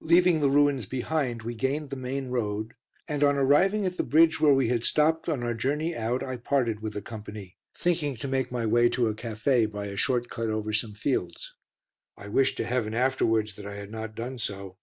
[0.00, 2.74] Leaving the ruins behind we gained the main road,
[3.06, 6.38] and on arriving at the bridge where we had stopped on our journey out, I
[6.38, 10.28] parted with the company, thinking to make my way to a café by a short
[10.28, 11.54] cut over some fields.
[12.16, 14.76] I wished to heaven afterwards that I had not done so.